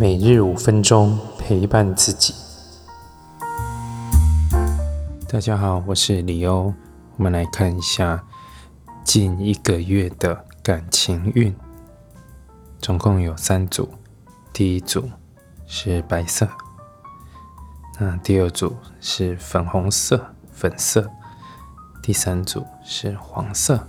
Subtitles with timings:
[0.00, 2.34] 每日五分钟陪伴自己。
[5.28, 6.72] 大家好，我是李欧。
[7.18, 8.24] 我们来看一下
[9.04, 11.54] 近一个月的感情运，
[12.80, 13.90] 总共有三组。
[14.54, 15.06] 第一组
[15.66, 16.48] 是白色，
[17.98, 21.10] 那第二组是粉红色、粉色，
[22.02, 23.86] 第三组是黄色。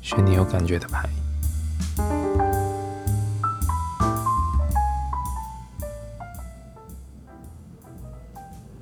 [0.00, 1.08] 选你有感觉的牌。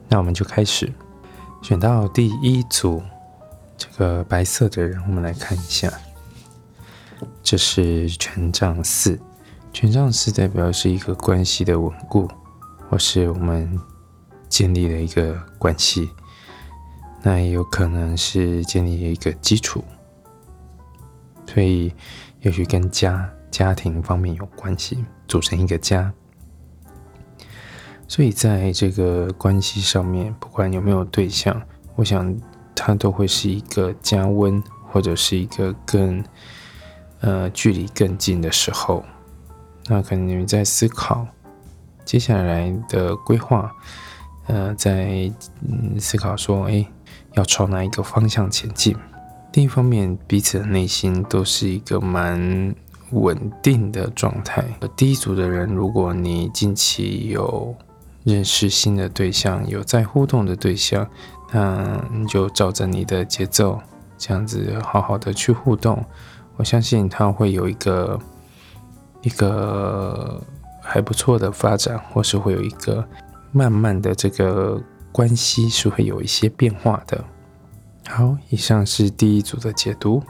[0.08, 0.92] 那我们就开始
[1.62, 3.02] 选到第一组
[3.76, 5.92] 这个白色的人，我们来看一下，
[7.42, 9.18] 这是权杖四。
[9.72, 12.28] 权杖四代表是一个关系的稳固，
[12.88, 13.78] 或是我们
[14.48, 16.08] 建立了一个关系，
[17.22, 19.84] 那也有可能是建立一个基础，
[21.46, 21.92] 所以
[22.40, 26.12] 也许跟家家庭方面有关系，组成一个家。
[28.08, 31.60] 所以在这个关系上面，不管有没有对象，
[31.94, 32.34] 我想
[32.74, 36.24] 它都会是一个加温，或者是一个更
[37.20, 39.04] 呃距离更近的时候。
[39.86, 41.26] 那可能你们在思考
[42.04, 43.70] 接下来的规划，
[44.46, 46.86] 呃，在嗯思考说，哎，
[47.34, 48.96] 要朝哪一个方向前进？
[49.52, 52.74] 另一方面，彼此的内心都是一个蛮
[53.10, 54.64] 稳定的状态。
[54.96, 57.74] 第一组的人，如果你近期有
[58.28, 61.08] 认识新的对象，有在互动的对象，
[61.50, 63.80] 那你就照着你的节奏，
[64.18, 66.04] 这样子好好的去互动。
[66.56, 68.20] 我相信他会有一个
[69.22, 70.38] 一个
[70.82, 73.02] 还不错的发展，或是会有一个
[73.50, 74.78] 慢慢的这个
[75.10, 77.24] 关系是会有一些变化的。
[78.08, 80.22] 好，以上是第一组的解读。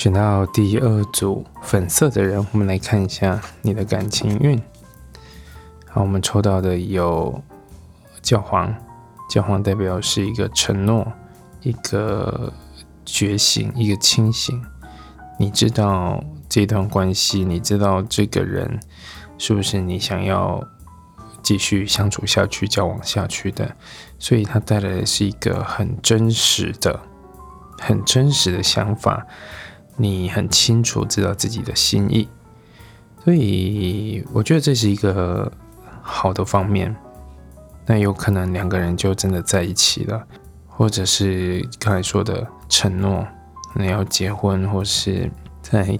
[0.00, 4.58] 选到第二组粉色的人，我们来看一下你的感情运。
[5.86, 7.38] 好，我们抽到的有
[8.22, 8.74] 教皇，
[9.28, 11.06] 教皇代表是一个承诺、
[11.60, 12.50] 一个
[13.04, 14.64] 觉醒、一个清醒。
[15.38, 18.80] 你知道这段关系，你知道这个人
[19.36, 20.66] 是不是你想要
[21.42, 23.76] 继续相处下去、交往下去的？
[24.18, 26.98] 所以，他带来的是一个很真实的、
[27.78, 29.26] 很真实的想法。
[30.00, 32.26] 你很清楚知道自己的心意，
[33.22, 35.52] 所以我觉得这是一个
[36.00, 36.96] 好的方面。
[37.84, 40.26] 那有可能两个人就真的在一起了，
[40.66, 43.26] 或者是刚才说的承诺，
[43.74, 45.98] 那要结婚，或是再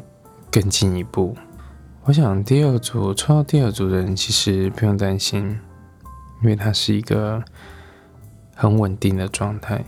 [0.51, 1.37] 更进一步。
[2.05, 5.61] 我想第二组抽到第二组的人其实不用担心，
[6.43, 7.45] 因为他是一个
[8.55, 9.85] 很稳定的状态。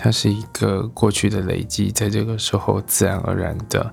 [0.00, 3.92] 它是一个过去的累积，在这个时候自然而然的，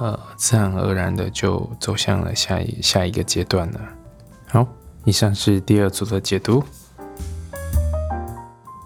[0.00, 3.80] 呃，自然而然的就走向了下一下一个阶段了。
[4.48, 4.66] 好，
[5.04, 6.64] 以上是第二组的解读。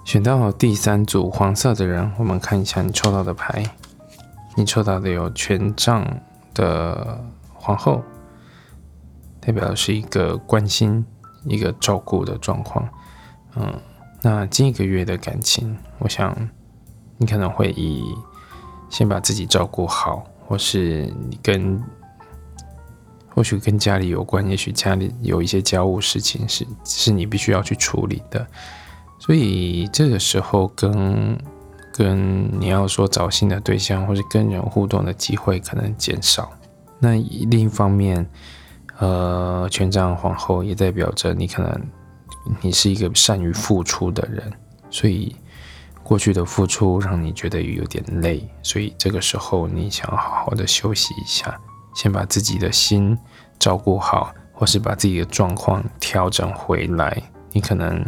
[0.04, 3.65] 选到第三组黄色的人，我们看一下你抽到的牌。
[4.54, 6.06] 你抽到的有权杖
[6.53, 8.03] 的皇后，
[9.41, 11.06] 代表的是一个关心、
[11.44, 12.87] 一个照顾的状况。
[13.56, 13.72] 嗯。
[14.26, 16.34] 那近一个月的感情，我想
[17.18, 18.02] 你可能会以
[18.88, 21.78] 先把自己照顾好，或是你跟
[23.28, 28.46] 或许跟家里有关，也许家里有一些家务事情是是你必须要去处理的，
[29.18, 31.38] 所以这个时候跟
[31.92, 36.50] 跟你要说找新的对象，或是跟人互动的机会可能减少。
[36.98, 38.26] 那另一方面，
[39.00, 41.78] 呃，权杖皇后也代表着你可能。
[42.60, 44.53] 你是一个善于付出的人，
[44.91, 45.34] 所以
[46.03, 51.59] 过去的付出让你觉得有点累，所以这个时候你想好好的休息一下，
[51.94, 53.16] 先把自己的心
[53.59, 57.22] 照顾好，或是把自己的状况调整回来。
[57.53, 58.04] 你可能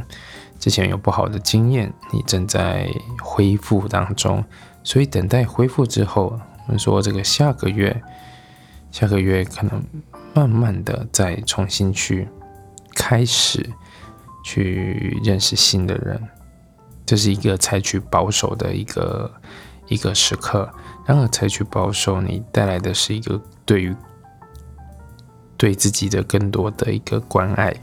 [0.58, 2.90] 之前有不好的经验，你正在
[3.22, 4.44] 恢复当中，
[4.82, 8.02] 所以等待恢复之后，我们说这个下个月，
[8.90, 9.82] 下个月可能
[10.34, 12.28] 慢慢的再重新去
[12.94, 13.70] 开始。
[14.46, 16.22] 去认识新的人，
[17.04, 19.28] 这是一个采取保守的一个
[19.88, 20.70] 一个时刻。
[21.04, 23.92] 然而，采取保守，你带来的是一个对于
[25.56, 27.74] 对自己的更多的一个关爱。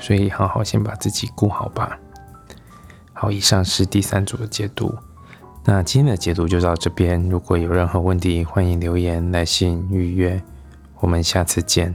[0.00, 1.98] 所以，好好先把自己顾好吧。
[3.12, 4.94] 好，以上是第三组的解读。
[5.66, 7.22] 那今天的解读就到这边。
[7.28, 10.42] 如果有任何问题，欢迎留言、来信、预约。
[11.00, 11.94] 我们下次见。